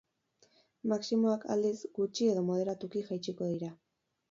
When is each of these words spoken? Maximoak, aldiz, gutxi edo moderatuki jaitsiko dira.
Maximoak, 0.93 1.45
aldiz, 1.57 1.75
gutxi 1.99 2.31
edo 2.33 2.47
moderatuki 2.49 3.07
jaitsiko 3.13 3.55
dira. 3.55 3.73